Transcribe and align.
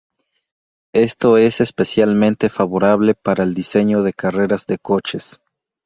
Esto 0.95 1.37
es 1.37 1.61
especialmente 1.61 2.49
favorable 2.49 3.13
para 3.13 3.43
el 3.43 3.53
diseño 3.53 4.01
de 4.01 4.13
carreras 4.13 4.65
de 4.65 4.79
coches. 4.79 5.39